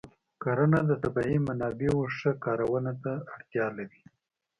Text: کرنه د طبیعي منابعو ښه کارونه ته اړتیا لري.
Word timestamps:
کرنه 0.43 0.79
د 0.89 0.91
طبیعي 1.03 1.37
منابعو 1.47 2.01
ښه 2.17 2.31
کارونه 2.45 2.91
ته 3.03 3.11
اړتیا 3.33 3.65
لري. 3.77 4.01